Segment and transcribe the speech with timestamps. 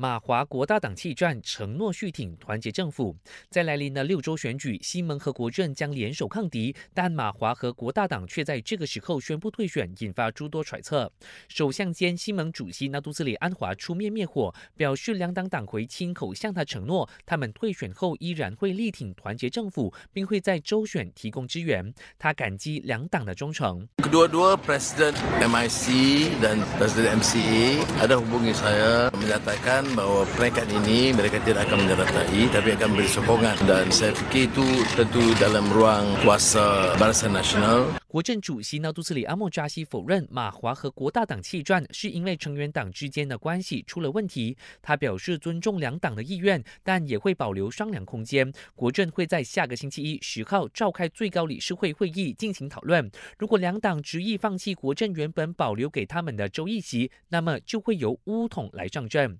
[0.00, 3.14] 马华国大党弃战，承诺续挺团结政府。
[3.50, 11.12] 在来临的六周选举，西蒙和国政将联手抗敌，但马华和国大党却在这个时候宣布退选，引发诸多揣测。
[11.48, 21.92] 首相兼西蒙主席纳杜斯里安华出面灭火，表示两党党魁亲口向他承诺，他们退选后依然会力挺团结政府，并会在周选提供支援。
[22.18, 23.86] 他感激两党的忠诚。
[23.98, 25.12] Kedua-dua Presiden
[25.42, 32.40] MIC dan Presiden MCA ada hubungi saya menyatakan bahawa peringkat ini mereka tidak akan menyertai
[32.54, 44.56] tapi akan beri sokongan dan saya fikir itu tentu dalam ruang kuasa Barisan Nasional 国政主席纳杜斯里阿莫扎西否认马华和国大党弃战是因为成员党之间的关系出了问题。
[44.82, 48.52] 他表示尊重两党的意愿，但也会保留商量空间。
[48.74, 53.08] 国政会在下个星期一十号召开最高理事会会议进行讨论。
[53.38, 59.38] 如果两党执意放弃国政原本保留给他们的州议席，那么就会由乌统来上阵。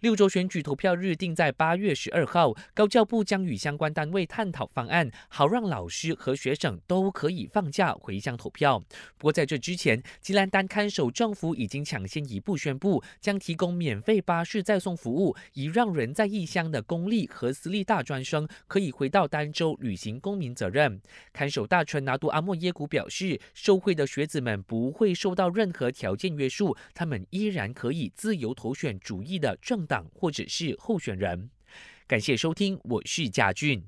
[0.00, 8.78] 六州选举投票日定在八月十二号，高教部将与相关单位探讨方案，好让老师和学生都可以放假回乡投票。
[9.16, 21.00] 不过在这之前，吉兰丹看守政府已经抢先一步宣布，将提供免费巴士载送服务，以让人在异乡的公立和私立大专生可以回到丹州履行公民责任。
[21.32, 29.56] 看守大臣拿督阿莫耶古表示，受贿的学子们不会受到任何条件约束，他们依然可以自由投选主义的。
[29.68, 31.50] 政党或者是候选人，
[32.06, 33.84] 感谢收听，我是贾俊。